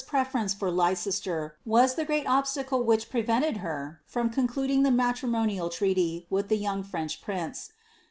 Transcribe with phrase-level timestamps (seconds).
[0.03, 5.69] 391 preference for LRicester was the great obstacle whicn prevented her from concluding the matrimonial
[5.69, 7.71] treaty with the young French prince.